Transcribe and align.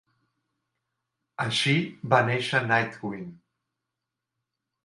Així, 1.45 1.75
va 2.15 2.23
néixer 2.31 2.65
Nite-Wing. 2.73 3.31